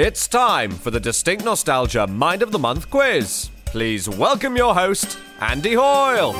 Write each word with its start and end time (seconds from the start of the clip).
It's 0.00 0.28
time 0.28 0.70
for 0.70 0.92
the 0.92 1.00
Distinct 1.00 1.44
Nostalgia 1.44 2.06
Mind 2.06 2.40
of 2.40 2.52
the 2.52 2.58
Month 2.60 2.88
quiz. 2.88 3.50
Please 3.64 4.08
welcome 4.08 4.56
your 4.56 4.72
host, 4.72 5.18
Andy 5.40 5.74
Hoyle. 5.74 6.34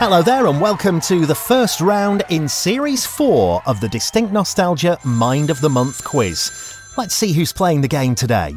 Hello 0.00 0.22
there, 0.22 0.48
and 0.48 0.60
welcome 0.60 1.00
to 1.02 1.24
the 1.24 1.36
first 1.36 1.80
round 1.80 2.24
in 2.30 2.48
Series 2.48 3.06
4 3.06 3.62
of 3.64 3.80
the 3.80 3.88
Distinct 3.88 4.32
Nostalgia 4.32 4.98
Mind 5.04 5.50
of 5.50 5.60
the 5.60 5.70
Month 5.70 6.02
quiz. 6.02 6.50
Let's 6.98 7.14
see 7.14 7.32
who's 7.32 7.52
playing 7.52 7.82
the 7.82 7.86
game 7.86 8.16
today. 8.16 8.56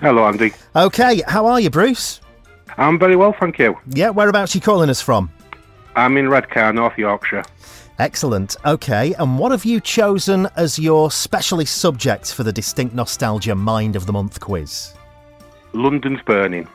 Hello, 0.00 0.28
Andy. 0.28 0.52
Okay, 0.76 1.22
how 1.26 1.46
are 1.46 1.58
you, 1.58 1.70
Bruce? 1.70 2.20
I'm 2.78 3.00
very 3.00 3.16
well, 3.16 3.34
thank 3.40 3.58
you. 3.58 3.76
Yeah, 3.88 4.10
whereabouts 4.10 4.54
are 4.54 4.58
you 4.58 4.62
calling 4.62 4.90
us 4.90 5.02
from? 5.02 5.32
I'm 5.96 6.16
in 6.18 6.28
Redcar, 6.28 6.72
North 6.72 6.96
Yorkshire. 6.96 7.42
Excellent. 7.98 8.56
Okay, 8.64 9.14
and 9.14 9.38
what 9.38 9.52
have 9.52 9.64
you 9.64 9.80
chosen 9.80 10.48
as 10.56 10.78
your 10.78 11.10
specialist 11.10 11.76
subject 11.76 12.34
for 12.34 12.42
the 12.42 12.52
Distinct 12.52 12.94
Nostalgia 12.94 13.54
Mind 13.54 13.96
of 13.96 14.06
the 14.06 14.12
Month 14.12 14.40
quiz? 14.40 14.92
London's 15.72 16.20
burning. 16.22 16.68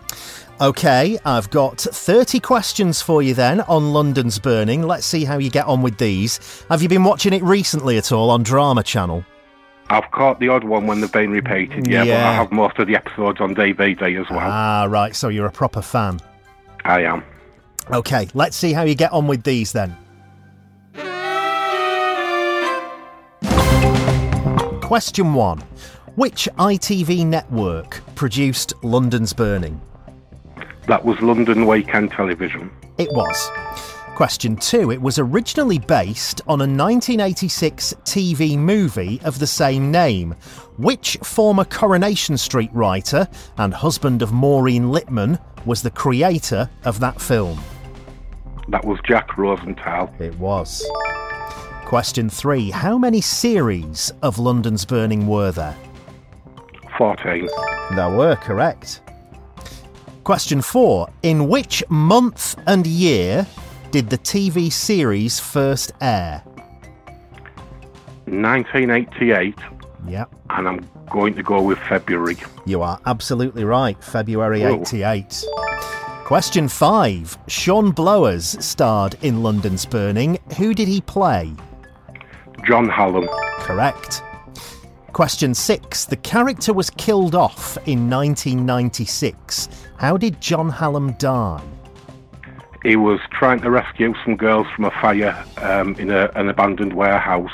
Okay, 0.60 1.18
I've 1.26 1.50
got 1.50 1.80
30 1.80 2.40
questions 2.40 3.02
for 3.02 3.24
you 3.24 3.34
then 3.34 3.62
on 3.62 3.94
London's 3.94 4.38
Burning. 4.38 4.84
Let's 4.84 5.08
see 5.08 5.24
how 5.24 5.40
you 5.40 5.50
get 5.50 5.66
on 5.66 5.82
with 5.82 5.98
these. 5.98 6.64
Have 6.70 6.84
you 6.84 6.90
been 6.90 7.04
watching 7.04 7.34
it 7.34 7.42
recently 7.42 7.98
at 7.98 8.12
all 8.12 8.30
on 8.30 8.44
Drama 8.44 8.84
Channel? 8.84 9.26
I've 9.90 10.10
caught 10.12 10.40
the 10.40 10.50
odd 10.50 10.64
one 10.64 10.86
when 10.86 11.02
they've 11.02 11.12
been 11.12 11.32
repeated, 11.32 11.88
yeah, 11.88 12.06
but 12.06 12.14
I 12.14 12.34
have 12.34 12.52
most 12.52 12.78
of 12.78 12.88
the 12.88 12.96
episodes 12.96 13.42
on 13.42 13.56
DVD 13.56 14.22
as 14.22 14.30
well. 14.30 14.40
Ah, 14.40 14.86
right, 14.88 15.16
so 15.16 15.30
you're 15.30 15.48
a 15.48 15.52
proper 15.52 15.82
fan. 15.82 16.20
I 16.86 17.06
am. 17.06 17.24
Okay, 17.92 18.30
let's 18.36 18.56
see 18.56 18.72
how 18.72 18.84
you 18.84 18.96
get 18.96 19.12
on 19.12 19.28
with 19.28 19.44
these 19.44 19.72
then. 19.72 19.98
Question 24.92 25.34
1. 25.34 25.60
Which 26.16 26.50
ITV 26.60 27.26
network 27.26 28.02
produced 28.16 28.74
London's 28.84 29.32
Burning? 29.32 29.80
That 30.88 31.06
was 31.06 31.18
London 31.22 31.66
Weekend 31.66 32.12
Television. 32.12 32.70
It 32.98 33.10
was. 33.14 33.50
Question 34.18 34.58
2. 34.58 34.92
It 34.92 35.02
was 35.02 35.18
originally 35.18 35.80
based 35.80 36.42
on 36.42 36.60
a 36.60 36.68
1986 36.68 37.94
TV 38.04 38.58
movie 38.58 39.22
of 39.24 39.40
the 39.40 39.48
same 39.48 39.92
name. 39.92 40.36
Which 40.78 41.16
former 41.24 41.64
Coronation 41.64 42.36
Street 42.36 42.70
writer 42.74 43.30
and 43.60 43.74
husband 43.74 44.22
of 44.22 44.34
Maureen 44.34 44.92
Lipman 44.92 45.40
was 45.66 45.82
the 45.82 45.92
creator 45.92 46.70
of 46.84 47.00
that 47.00 47.22
film? 47.22 47.62
That 48.68 48.84
was 48.84 49.00
Jack 49.08 49.38
Rosenthal. 49.38 50.14
It 50.20 50.38
was. 50.38 50.86
Question 51.92 52.30
3. 52.30 52.70
How 52.72 52.98
many 52.98 53.20
series 53.20 54.14
of 54.22 54.40
London's 54.40 54.86
Burning 54.86 55.28
were 55.28 55.52
there? 55.52 55.76
14. 56.98 57.50
There 57.98 58.10
were, 58.10 58.38
correct. 58.38 59.02
Question 60.24 60.62
4. 60.62 61.10
In 61.24 61.50
which 61.50 61.84
month 61.90 62.56
and 62.66 62.88
year 62.88 63.46
did 63.92 64.10
the 64.10 64.18
TV 64.20 64.72
series 64.72 65.38
first 65.42 65.92
air? 66.00 66.42
1988, 68.24 69.56
Yep, 70.08 70.34
and 70.52 70.70
I'm 70.70 70.90
going 71.10 71.36
to 71.36 71.44
go 71.44 71.62
with 71.62 71.78
February. 71.80 72.38
you 72.66 72.82
are 72.82 73.02
absolutely 73.06 73.66
right. 73.66 74.02
February 74.02 74.62
Whoa. 74.62 74.80
88. 74.80 75.44
Question 76.24 76.70
5. 76.70 77.38
Sean 77.50 77.92
Blowers 77.92 78.64
starred 78.64 79.18
in 79.24 79.44
London's 79.44 79.86
Burning. 79.86 80.40
Who 80.58 80.74
did 80.74 80.88
he 80.88 81.02
play? 81.02 81.54
John 82.66 82.88
Hallam. 82.90 83.28
Correct. 83.60 84.22
Question 85.14 85.54
6. 85.54 86.06
The 86.06 86.16
character 86.18 86.74
was 86.74 86.90
killed 86.92 87.36
off 87.36 87.78
in 87.88 88.10
1996. 88.10 89.70
How 89.98 90.18
did 90.18 90.40
John 90.42 90.70
Hallam 90.70 91.14
die? 91.14 91.62
He 92.84 92.96
was 92.96 93.20
trying 93.32 93.60
to 93.62 93.70
rescue 93.70 94.14
some 94.24 94.36
girls 94.36 94.66
from 94.76 94.86
a 94.86 94.92
fire 94.92 95.44
um, 95.58 95.96
in 95.96 96.10
a, 96.10 96.32
an 96.36 96.50
abandoned 96.50 96.94
warehouse, 96.94 97.52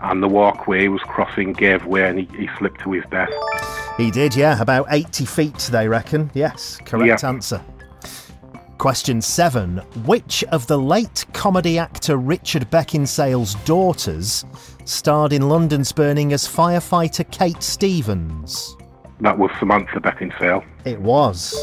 and 0.00 0.22
the 0.22 0.28
walkway 0.28 0.82
he 0.82 0.88
was 0.88 1.00
crossing 1.02 1.52
gave 1.52 1.84
way 1.86 2.08
and 2.08 2.20
he, 2.20 2.28
he 2.36 2.48
slipped 2.58 2.80
to 2.82 2.92
his 2.92 3.02
death. 3.10 3.30
He 3.96 4.12
did, 4.12 4.36
yeah. 4.36 4.60
About 4.60 4.86
80 4.90 5.24
feet, 5.24 5.58
they 5.72 5.88
reckon. 5.88 6.30
Yes, 6.34 6.78
correct 6.84 7.22
Yeah. 7.22 7.28
answer. 7.28 7.60
Question 8.78 9.20
7. 9.20 9.78
Which 10.06 10.44
of 10.44 10.68
the 10.68 10.78
late 10.78 11.26
comedy 11.32 11.80
actor 11.80 12.16
Richard 12.16 12.70
Beckinsale's 12.70 13.56
daughters 13.64 14.44
starred 14.84 15.32
in 15.32 15.48
London's 15.48 15.90
Burning 15.90 16.32
as 16.32 16.46
firefighter 16.46 17.28
Kate 17.32 17.60
Stevens? 17.60 18.76
That 19.20 19.36
was 19.36 19.50
Samantha 19.58 19.98
Beckinsale. 19.98 20.64
It 20.84 21.00
was. 21.00 21.60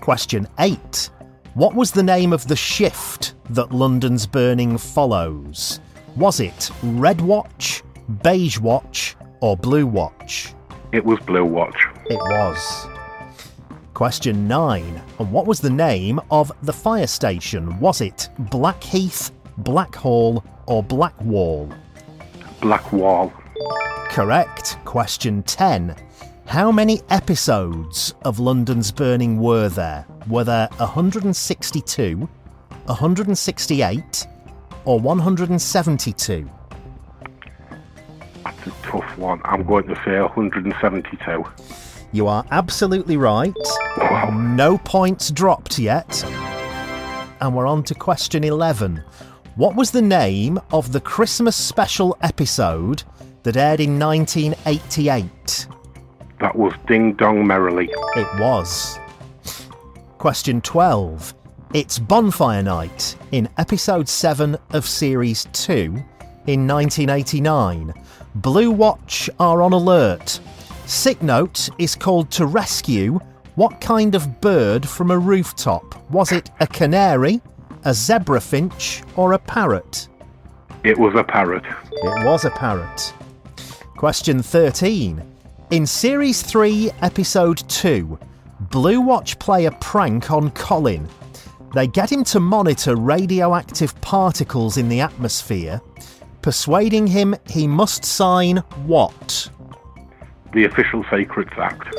Question 0.00 0.48
8. 0.58 1.10
What 1.54 1.76
was 1.76 1.92
the 1.92 2.02
name 2.02 2.32
of 2.32 2.48
the 2.48 2.56
shift 2.56 3.34
that 3.50 3.70
London's 3.70 4.26
Burning 4.26 4.76
follows? 4.76 5.78
Was 6.16 6.40
it 6.40 6.72
Red 6.82 7.20
Watch, 7.20 7.84
Beige 8.24 8.58
Watch, 8.58 9.14
or 9.40 9.56
Blue 9.56 9.86
Watch? 9.86 10.54
It 10.90 11.04
was 11.04 11.20
Blue 11.20 11.44
Watch. 11.44 11.86
It 12.06 12.18
was. 12.18 12.88
Question 13.94 14.48
9. 14.48 15.02
And 15.20 15.30
what 15.30 15.46
was 15.46 15.60
the 15.60 15.70
name 15.70 16.20
of 16.32 16.50
the 16.62 16.72
fire 16.72 17.06
station? 17.06 17.78
Was 17.78 18.00
it 18.00 18.28
Blackheath, 18.50 19.30
Blackhall, 19.60 20.44
or 20.66 20.82
Blackwall? 20.82 21.72
Blackwall. 22.60 23.32
Correct. 24.08 24.78
Question 24.84 25.44
10. 25.44 25.94
How 26.46 26.72
many 26.72 27.02
episodes 27.10 28.14
of 28.24 28.40
London's 28.40 28.90
Burning 28.90 29.38
were 29.38 29.68
there? 29.68 30.04
Were 30.28 30.42
there 30.42 30.68
162, 30.78 32.28
168, 32.86 34.26
or 34.86 34.98
172? 34.98 36.50
That's 38.42 38.66
a 38.66 38.70
tough 38.82 39.18
one. 39.18 39.40
I'm 39.44 39.62
going 39.62 39.86
to 39.86 39.94
say 40.04 40.20
172. 40.20 41.44
You 42.14 42.28
are 42.28 42.46
absolutely 42.52 43.16
right. 43.16 43.52
No 44.32 44.78
points 44.78 45.32
dropped 45.32 45.80
yet. 45.80 46.22
And 47.40 47.56
we're 47.56 47.66
on 47.66 47.82
to 47.82 47.94
question 47.96 48.44
11. 48.44 49.02
What 49.56 49.74
was 49.74 49.90
the 49.90 50.00
name 50.00 50.60
of 50.72 50.92
the 50.92 51.00
Christmas 51.00 51.56
special 51.56 52.16
episode 52.20 53.02
that 53.42 53.56
aired 53.56 53.80
in 53.80 53.98
1988? 53.98 55.66
That 56.38 56.54
was 56.54 56.72
Ding 56.86 57.14
Dong 57.14 57.44
Merrily. 57.44 57.90
It 58.14 58.38
was. 58.38 58.96
Question 60.18 60.60
12. 60.60 61.34
It's 61.72 61.98
Bonfire 61.98 62.62
Night 62.62 63.16
in 63.32 63.48
episode 63.58 64.08
7 64.08 64.56
of 64.70 64.86
series 64.86 65.48
2 65.52 65.72
in 66.46 66.68
1989. 66.68 67.92
Blue 68.36 68.70
Watch 68.70 69.28
are 69.40 69.62
on 69.62 69.72
alert. 69.72 70.38
Sick 70.86 71.22
Note 71.22 71.70
is 71.78 71.94
called 71.94 72.30
to 72.32 72.44
rescue 72.44 73.18
what 73.54 73.80
kind 73.80 74.14
of 74.14 74.42
bird 74.42 74.86
from 74.86 75.10
a 75.10 75.18
rooftop? 75.18 76.10
Was 76.10 76.30
it 76.30 76.50
a 76.60 76.66
canary, 76.66 77.40
a 77.84 77.94
zebra 77.94 78.40
finch, 78.40 79.02
or 79.16 79.32
a 79.32 79.38
parrot? 79.38 80.08
It 80.84 80.98
was 80.98 81.14
a 81.14 81.24
parrot. 81.24 81.64
It 81.90 82.24
was 82.26 82.44
a 82.44 82.50
parrot. 82.50 83.14
Question 83.96 84.42
13. 84.42 85.22
In 85.70 85.86
Series 85.86 86.42
3, 86.42 86.90
Episode 87.00 87.66
2, 87.68 88.18
Blue 88.60 89.00
Watch 89.00 89.38
play 89.38 89.64
a 89.64 89.72
prank 89.72 90.30
on 90.30 90.50
Colin. 90.50 91.08
They 91.72 91.86
get 91.86 92.12
him 92.12 92.24
to 92.24 92.40
monitor 92.40 92.96
radioactive 92.96 93.98
particles 94.02 94.76
in 94.76 94.90
the 94.90 95.00
atmosphere, 95.00 95.80
persuading 96.42 97.06
him 97.06 97.34
he 97.48 97.66
must 97.66 98.04
sign 98.04 98.58
what? 98.84 99.48
The 100.54 100.66
Official 100.66 101.04
Secrets 101.12 101.50
Act. 101.56 101.92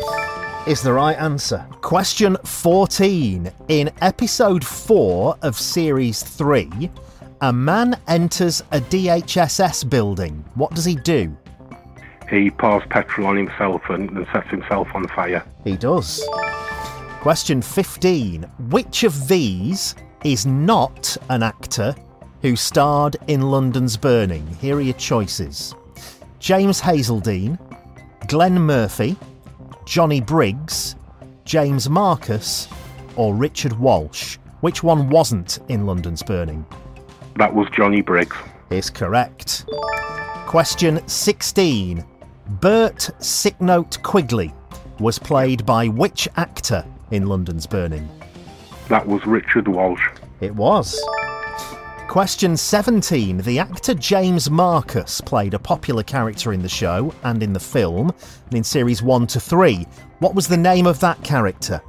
is 0.66 0.82
the 0.82 0.94
right 0.94 1.18
answer. 1.18 1.68
Question 1.82 2.38
14. 2.46 3.52
In 3.68 3.92
episode 4.00 4.64
4 4.64 5.38
of 5.42 5.60
series 5.60 6.24
3, 6.24 6.90
a 7.42 7.52
man 7.52 8.00
enters 8.08 8.62
a 8.72 8.80
DHSS 8.80 9.90
building. 9.90 10.46
What 10.54 10.74
does 10.74 10.86
he 10.86 10.96
do? 10.96 11.36
He 12.30 12.50
pours 12.50 12.84
petrol 12.90 13.28
on 13.28 13.36
himself 13.36 13.82
and, 13.90 14.10
and 14.12 14.26
sets 14.32 14.50
himself 14.50 14.88
on 14.96 15.06
fire. 15.10 15.46
He 15.66 15.76
does. 15.76 16.26
Question 17.20 17.62
15. 17.62 18.44
Which 18.70 19.04
of 19.04 19.28
these 19.28 19.96
is 20.24 20.46
not 20.46 21.18
an 21.30 21.44
actor 21.44 21.94
who 22.42 22.56
starred 22.56 23.18
in 23.28 23.42
London's 23.42 23.98
Burning? 23.98 24.48
Here 24.62 24.78
are 24.78 24.82
your 24.82 24.94
choices 24.94 25.76
James 26.46 26.80
Hazeldine, 26.80 27.58
Glenn 28.28 28.60
Murphy, 28.60 29.16
Johnny 29.86 30.22
Briggs, 30.22 30.96
James 31.44 31.90
Marcus, 31.90 32.68
or 33.16 33.36
Richard 33.36 33.74
Walsh. 33.80 34.38
Which 34.62 34.84
one 34.84 35.10
wasn't 35.10 35.60
in 35.68 35.86
London's 35.86 36.24
Burning? 36.24 36.66
That 37.36 37.54
was 37.54 37.68
Johnny 37.72 38.02
Briggs. 38.02 38.36
Is 38.70 38.90
correct. 38.90 39.66
Question 40.48 41.06
16. 41.08 42.04
Bert 42.62 43.10
Sicknote 43.20 44.02
Quigley 44.02 44.54
was 45.00 45.20
played 45.20 45.66
by 45.66 45.88
which 45.88 46.28
actor 46.38 46.86
in 47.12 47.28
London's 47.28 47.68
Burning? 47.68 48.10
That 48.88 49.08
was 49.08 49.26
Richard 49.26 49.68
Walsh. 49.68 50.08
It 50.42 50.56
was. 50.56 51.00
Question 52.16 52.56
17. 52.56 53.40
The 53.40 53.60
actor 53.60 53.94
James 53.94 54.50
Marcus 54.50 55.20
played 55.20 55.54
a 55.54 55.60
popular 55.60 56.02
character 56.02 56.54
in 56.54 56.62
the 56.62 56.70
show 56.70 57.14
and 57.24 57.44
in 57.44 57.52
the 57.52 57.60
film, 57.60 58.10
and 58.46 58.54
in 58.56 58.64
series 58.64 59.04
1 59.04 59.28
to 59.28 59.40
3. 59.42 59.86
What 60.20 60.34
was 60.34 60.48
the 60.48 60.56
name 60.56 60.88
of 60.88 60.98
that 61.02 61.22
character? 61.26 61.82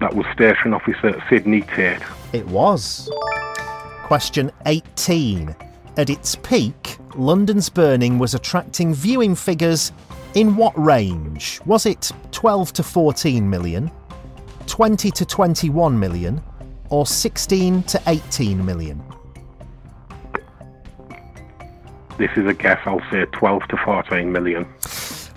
That 0.00 0.12
was 0.12 0.26
Station 0.34 0.74
Officer 0.74 1.22
Sidney 1.28 1.60
Tate. 1.60 2.02
It 2.32 2.44
was. 2.48 3.08
Question 4.02 4.50
18. 4.66 5.54
At 5.98 6.10
its 6.10 6.34
peak, 6.34 6.98
London's 7.14 7.68
Burning 7.68 8.18
was 8.18 8.34
attracting 8.34 8.92
viewing 8.92 9.36
figures 9.36 9.92
in 10.34 10.56
what 10.56 10.76
range? 10.76 11.60
Was 11.64 11.86
it 11.86 12.10
12 12.32 12.72
to 12.72 12.82
14 12.82 13.48
million, 13.48 13.88
20 14.66 15.12
to 15.12 15.24
21 15.24 15.96
million, 15.96 16.42
or 16.90 17.06
16 17.06 17.84
to 17.84 18.02
18 18.08 18.66
million? 18.66 19.00
This 22.18 22.30
is 22.36 22.46
a 22.46 22.54
guess. 22.54 22.80
I'll 22.86 23.02
say 23.10 23.24
12 23.32 23.62
to 23.68 23.76
14 23.84 24.30
million. 24.30 24.66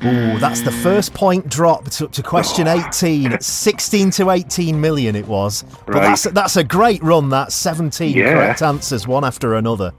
Ooh, 0.06 0.38
that's 0.38 0.62
the 0.62 0.71
first 0.71 1.15
point 1.15 1.50
dropped 1.50 2.01
up 2.03 2.12
to 2.12 2.21
question 2.21 2.68
18. 2.68 3.39
16 3.41 4.12
to 4.12 4.29
18 4.29 4.79
million 4.79 5.15
it 5.15 5.27
was. 5.27 5.63
But 5.88 5.95
Right. 5.95 6.01
that's, 6.03 6.24
that's 6.24 6.56
a 6.56 6.63
great 6.63 7.01
run, 7.01 7.29
that 7.29 7.51
17 7.51 8.15
Yeah. 8.15 8.33
correct 8.33 8.62
answers, 8.62 9.07
one 9.07 9.25
after 9.25 9.56
another. 9.56 9.91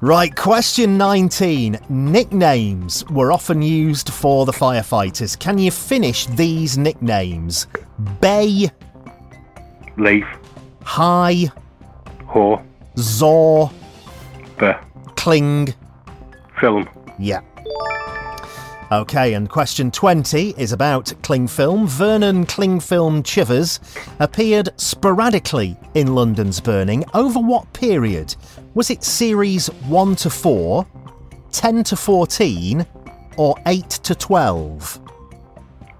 Right, 0.00 0.34
question 0.34 0.96
19. 0.98 1.78
Nicknames 1.90 3.04
were 3.10 3.30
often 3.30 3.62
used 3.62 4.08
for 4.12 4.46
the 4.46 4.52
firefighters. 4.52 5.38
Can 5.38 5.58
you 5.58 5.70
finish 5.70 6.26
these 6.26 6.76
nicknames? 6.78 7.66
Bay, 8.20 8.70
Leaf, 9.96 10.24
High, 10.82 11.52
Ho, 12.26 12.62
Zor, 12.98 13.70
The, 14.58 14.76
Kling. 15.16 15.74
Film. 16.60 16.88
Yeah. 17.18 17.40
Okay, 18.92 19.34
and 19.34 19.48
question 19.48 19.90
20 19.90 20.54
is 20.58 20.72
about 20.72 21.06
Clingfilm. 21.22 21.86
Vernon 21.86 22.44
Clingfilm 22.44 23.24
Chivers 23.24 23.78
appeared 24.18 24.68
sporadically 24.76 25.76
in 25.94 26.14
London's 26.14 26.58
Burning. 26.58 27.04
Over 27.14 27.38
what 27.38 27.72
period? 27.72 28.34
Was 28.74 28.90
it 28.90 29.04
series 29.04 29.68
1 29.68 30.16
to 30.16 30.28
4, 30.28 30.86
10 31.52 31.84
to 31.84 31.96
14, 31.96 32.84
or 33.36 33.56
8 33.66 33.88
to 33.90 34.14
12? 34.16 35.00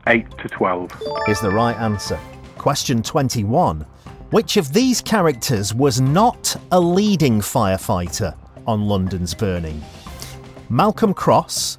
8 0.08 0.38
to 0.38 0.48
12. 0.48 1.02
Is 1.28 1.40
the 1.40 1.50
right 1.50 1.76
answer. 1.76 2.18
Question 2.58 3.04
21. 3.04 3.86
Which 4.30 4.56
of 4.56 4.72
these 4.72 5.00
characters 5.00 5.72
was 5.72 6.00
not 6.00 6.56
a 6.72 6.80
leading 6.80 7.40
firefighter 7.40 8.36
on 8.66 8.82
London's 8.82 9.32
Burning? 9.32 9.80
Malcolm 10.72 11.12
Cross, 11.12 11.78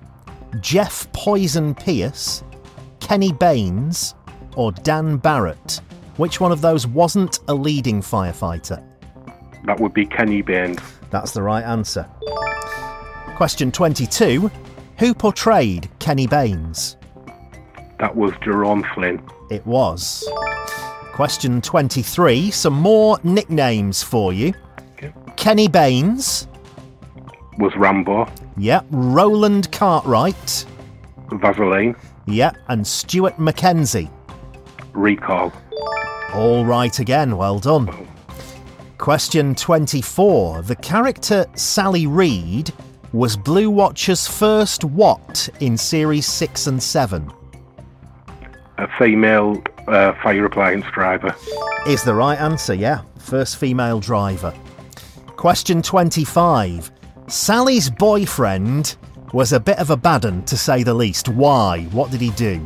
Jeff 0.59 1.09
Poison 1.13 1.73
Pierce, 1.73 2.43
Kenny 2.99 3.31
Baines, 3.31 4.15
or 4.57 4.73
Dan 4.73 5.15
Barrett? 5.15 5.79
Which 6.17 6.41
one 6.41 6.51
of 6.51 6.59
those 6.59 6.85
wasn't 6.85 7.39
a 7.47 7.53
leading 7.53 8.01
firefighter? 8.01 8.83
That 9.63 9.79
would 9.79 9.93
be 9.93 10.05
Kenny 10.05 10.41
Baines. 10.41 10.81
That's 11.09 11.31
the 11.31 11.41
right 11.41 11.63
answer. 11.63 12.05
Question 13.37 13.71
22. 13.71 14.51
Who 14.99 15.13
portrayed 15.13 15.89
Kenny 15.99 16.27
Baines? 16.27 16.97
That 17.97 18.13
was 18.13 18.33
Jerome 18.43 18.85
Flynn. 18.93 19.23
It 19.49 19.65
was. 19.65 20.29
Question 21.13 21.61
23. 21.61 22.51
Some 22.51 22.73
more 22.73 23.19
nicknames 23.23 24.03
for 24.03 24.33
you. 24.33 24.53
Okay. 24.93 25.13
Kenny 25.37 25.69
Baines. 25.69 26.49
Was 27.57 27.75
Rambo. 27.75 28.27
Yep. 28.57 28.85
Roland 28.91 29.71
Cartwright. 29.71 30.65
Vaseline. 31.31 31.95
Yep. 32.27 32.57
And 32.69 32.85
Stuart 32.85 33.37
McKenzie. 33.37 34.09
Recall. 34.93 35.53
All 36.33 36.65
right 36.65 36.97
again. 36.99 37.37
Well 37.37 37.59
done. 37.59 38.07
Question 38.97 39.55
24. 39.55 40.61
The 40.61 40.75
character 40.75 41.45
Sally 41.55 42.07
Reed 42.07 42.71
was 43.13 43.35
Blue 43.35 43.69
Watcher's 43.69 44.27
first 44.27 44.83
what 44.83 45.49
in 45.59 45.77
Series 45.77 46.25
6 46.27 46.67
and 46.67 46.81
7? 46.81 47.31
A 48.77 48.87
female 48.97 49.61
uh, 49.87 50.13
fire 50.23 50.45
appliance 50.45 50.85
driver. 50.93 51.35
Is 51.87 52.03
the 52.03 52.13
right 52.13 52.39
answer, 52.39 52.73
yeah. 52.73 53.01
First 53.17 53.57
female 53.57 53.99
driver. 53.99 54.53
Question 55.35 55.81
25. 55.81 56.91
Sally's 57.31 57.89
boyfriend 57.89 58.97
was 59.31 59.53
a 59.53 59.59
bit 59.59 59.79
of 59.79 59.89
a 59.89 59.95
bad 59.95 60.25
un, 60.25 60.43
to 60.43 60.57
say 60.57 60.83
the 60.83 60.93
least. 60.93 61.29
Why? 61.29 61.83
What 61.91 62.11
did 62.11 62.19
he 62.19 62.31
do? 62.31 62.61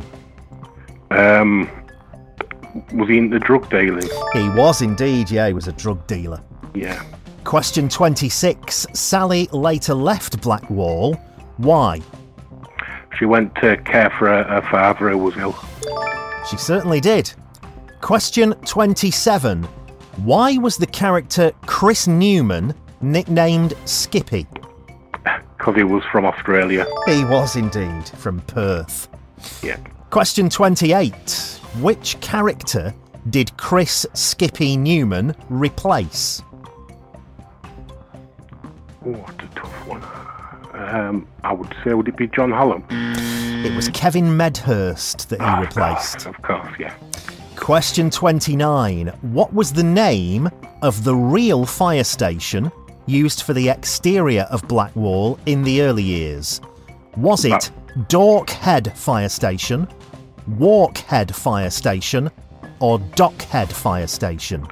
Um, 1.12 1.70
was 2.92 3.08
he 3.08 3.18
into 3.18 3.38
drug 3.38 3.70
dealing? 3.70 4.08
He 4.32 4.48
was 4.48 4.82
indeed, 4.82 5.30
yeah, 5.30 5.46
he 5.46 5.54
was 5.54 5.68
a 5.68 5.72
drug 5.72 6.04
dealer. 6.08 6.42
Yeah. 6.74 7.00
Question 7.44 7.88
26. 7.88 8.88
Sally 8.92 9.48
later 9.52 9.94
left 9.94 10.40
Blackwall. 10.40 11.14
Why? 11.58 12.00
She 13.16 13.24
went 13.24 13.54
to 13.62 13.76
care 13.76 14.10
for 14.18 14.26
her, 14.26 14.42
her 14.42 14.62
father 14.68 15.10
who 15.10 15.18
was 15.18 15.36
ill. 15.36 15.56
She 16.50 16.56
certainly 16.56 17.00
did. 17.00 17.32
Question 18.00 18.52
27. 18.64 19.62
Why 20.24 20.56
was 20.58 20.76
the 20.76 20.88
character 20.88 21.52
Chris 21.66 22.08
Newman 22.08 22.74
nicknamed 23.00 23.74
Skippy? 23.84 24.46
Because 25.58 25.74
he 25.76 25.82
was 25.84 26.02
from 26.12 26.24
Australia. 26.24 26.86
He 27.06 27.24
was 27.24 27.56
indeed 27.56 28.08
from 28.08 28.40
Perth. 28.42 29.08
Yeah. 29.62 29.76
Question 30.10 30.48
28. 30.48 31.12
Which 31.80 32.18
character 32.20 32.94
did 33.30 33.56
Chris 33.56 34.06
Skippy 34.14 34.76
Newman 34.76 35.34
replace? 35.48 36.42
Oh, 39.04 39.12
what 39.12 39.34
a 39.42 39.46
tough 39.54 39.86
one. 39.86 40.02
Um, 40.74 41.26
I 41.42 41.52
would 41.52 41.74
say, 41.82 41.94
would 41.94 42.06
it 42.08 42.16
be 42.16 42.28
John 42.28 42.50
Hallam? 42.50 42.84
It 43.64 43.74
was 43.74 43.88
Kevin 43.88 44.36
Medhurst 44.36 45.28
that 45.30 45.40
he 45.40 45.44
Ah, 45.46 45.60
replaced. 45.60 46.26
Of 46.26 46.40
course, 46.42 46.68
yeah. 46.78 46.94
Question 47.56 48.10
29. 48.10 49.08
What 49.22 49.52
was 49.52 49.72
the 49.72 49.82
name 49.82 50.48
of 50.82 51.02
the 51.02 51.14
real 51.14 51.64
fire 51.66 52.04
station 52.04 52.70
used 53.06 53.42
for 53.42 53.52
the 53.52 53.68
exterior 53.68 54.42
of 54.50 54.66
Blackwall 54.68 55.38
in 55.46 55.62
the 55.62 55.82
early 55.82 56.02
years? 56.02 56.60
Was 57.16 57.44
it 57.44 57.70
Dorkhead 58.08 58.96
Fire 58.96 59.28
Station, 59.28 59.88
Walkhead 60.50 61.34
Fire 61.34 61.70
Station, 61.70 62.30
or 62.80 62.98
Dockhead 62.98 63.72
Fire 63.72 64.06
Station? 64.06 64.66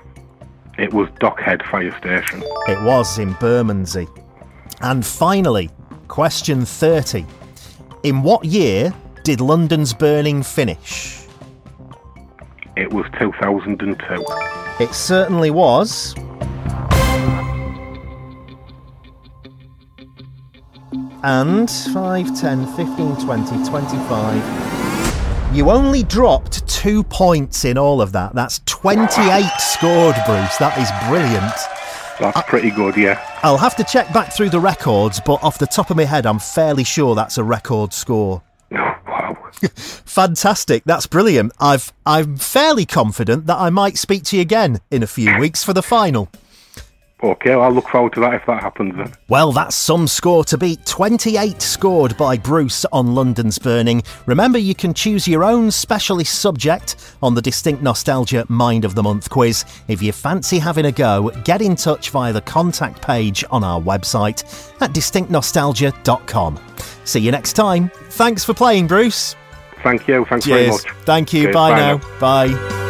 It 0.76 0.92
was 0.92 1.08
Dockhead 1.20 1.64
Fire 1.70 1.96
Station. 1.98 2.42
It 2.68 2.82
was 2.82 3.18
in 3.18 3.32
Bermondsey. 3.34 4.08
And 4.80 5.06
finally, 5.06 5.70
question 6.08 6.64
30. 6.64 7.24
In 8.02 8.22
what 8.22 8.44
year 8.44 8.92
did 9.22 9.40
London's 9.40 9.94
burning 9.94 10.42
finish? 10.42 11.24
It 12.76 12.92
was 12.92 13.06
2002. 13.18 14.24
It 14.82 14.92
certainly 14.92 15.50
was. 15.50 16.14
And 21.24 21.70
5, 21.70 22.38
10, 22.38 22.66
15, 22.76 23.16
20, 23.16 23.64
25. 23.64 25.56
You 25.56 25.70
only 25.70 26.02
dropped 26.02 26.68
two 26.68 27.02
points 27.02 27.64
in 27.64 27.78
all 27.78 28.02
of 28.02 28.12
that. 28.12 28.34
That's 28.34 28.60
28 28.66 29.48
scored, 29.56 30.16
Bruce. 30.26 30.58
That 30.58 30.76
is 30.76 30.90
brilliant. 31.08 31.54
That's 32.20 32.46
pretty 32.46 32.70
good, 32.70 32.98
yeah. 32.98 33.26
I'll 33.42 33.56
have 33.56 33.74
to 33.76 33.84
check 33.84 34.12
back 34.12 34.34
through 34.34 34.50
the 34.50 34.60
records, 34.60 35.18
but 35.24 35.42
off 35.42 35.56
the 35.58 35.66
top 35.66 35.88
of 35.88 35.96
my 35.96 36.04
head, 36.04 36.26
I'm 36.26 36.38
fairly 36.38 36.84
sure 36.84 37.14
that's 37.14 37.38
a 37.38 37.44
record 37.44 37.94
score. 37.94 38.42
Oh, 38.72 38.76
wow. 39.06 39.50
Fantastic. 40.04 40.84
That's 40.84 41.06
brilliant. 41.06 41.52
I've 41.58 41.90
I'm 42.04 42.36
fairly 42.36 42.84
confident 42.84 43.46
that 43.46 43.56
I 43.56 43.70
might 43.70 43.96
speak 43.96 44.24
to 44.24 44.36
you 44.36 44.42
again 44.42 44.80
in 44.90 45.02
a 45.02 45.06
few 45.06 45.38
weeks 45.38 45.64
for 45.64 45.72
the 45.72 45.82
final. 45.82 46.28
Okay, 47.24 47.56
well, 47.56 47.62
I'll 47.62 47.72
look 47.72 47.88
forward 47.88 48.12
to 48.14 48.20
that 48.20 48.34
if 48.34 48.46
that 48.46 48.62
happens 48.62 48.94
then. 48.96 49.10
Well, 49.28 49.50
that's 49.50 49.74
some 49.74 50.06
score 50.06 50.44
to 50.44 50.58
beat. 50.58 50.84
28 50.84 51.62
scored 51.62 52.16
by 52.18 52.36
Bruce 52.36 52.84
on 52.92 53.14
London's 53.14 53.58
Burning. 53.58 54.02
Remember, 54.26 54.58
you 54.58 54.74
can 54.74 54.92
choose 54.92 55.26
your 55.26 55.42
own 55.42 55.70
specialist 55.70 56.38
subject 56.38 57.16
on 57.22 57.34
the 57.34 57.40
Distinct 57.40 57.82
Nostalgia 57.82 58.44
Mind 58.48 58.84
of 58.84 58.94
the 58.94 59.02
Month 59.02 59.30
quiz. 59.30 59.64
If 59.88 60.02
you 60.02 60.12
fancy 60.12 60.58
having 60.58 60.84
a 60.84 60.92
go, 60.92 61.30
get 61.44 61.62
in 61.62 61.76
touch 61.76 62.10
via 62.10 62.32
the 62.32 62.42
contact 62.42 63.00
page 63.00 63.42
on 63.50 63.64
our 63.64 63.80
website 63.80 64.44
at 64.82 64.92
distinctnostalgia.com. 64.92 66.60
See 67.04 67.20
you 67.20 67.30
next 67.30 67.54
time. 67.54 67.90
Thanks 68.10 68.44
for 68.44 68.52
playing, 68.52 68.86
Bruce. 68.86 69.34
Thank 69.82 70.06
you. 70.08 70.26
Thanks 70.26 70.44
Cheers. 70.44 70.82
very 70.82 70.94
much. 70.94 71.04
Thank 71.06 71.32
you. 71.32 71.42
Cheers. 71.44 71.54
Bye, 71.54 71.70
Bye 71.70 71.78
now. 71.78 71.96
now. 71.96 72.20
Bye. 72.20 72.83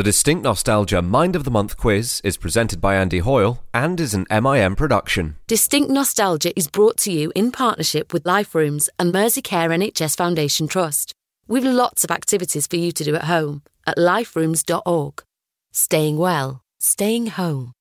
The 0.00 0.04
Distinct 0.04 0.44
Nostalgia 0.44 1.02
Mind 1.02 1.36
of 1.36 1.44
the 1.44 1.50
Month 1.50 1.76
quiz 1.76 2.22
is 2.24 2.38
presented 2.38 2.80
by 2.80 2.94
Andy 2.94 3.18
Hoyle 3.18 3.62
and 3.74 4.00
is 4.00 4.14
an 4.14 4.24
MIM 4.30 4.74
production. 4.74 5.36
Distinct 5.46 5.90
Nostalgia 5.90 6.58
is 6.58 6.68
brought 6.68 6.96
to 7.00 7.12
you 7.12 7.30
in 7.36 7.52
partnership 7.52 8.14
with 8.14 8.24
Life 8.24 8.54
Rooms 8.54 8.88
and 8.98 9.12
Merseycare 9.12 9.68
NHS 9.68 10.16
Foundation 10.16 10.68
Trust. 10.68 11.12
We've 11.46 11.62
lots 11.62 12.02
of 12.02 12.10
activities 12.10 12.66
for 12.66 12.76
you 12.76 12.92
to 12.92 13.04
do 13.04 13.14
at 13.14 13.24
home 13.24 13.60
at 13.86 13.98
liferooms.org. 13.98 15.22
Staying 15.70 16.16
well, 16.16 16.62
staying 16.78 17.26
home. 17.26 17.74